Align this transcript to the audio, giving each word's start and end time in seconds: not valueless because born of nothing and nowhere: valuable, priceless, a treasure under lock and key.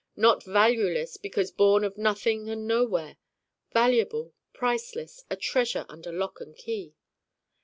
not 0.15 0.43
valueless 0.43 1.15
because 1.15 1.51
born 1.51 1.83
of 1.83 1.95
nothing 1.95 2.49
and 2.49 2.67
nowhere: 2.67 3.17
valuable, 3.71 4.33
priceless, 4.51 5.23
a 5.29 5.35
treasure 5.35 5.85
under 5.89 6.11
lock 6.11 6.41
and 6.41 6.55
key. 6.55 6.95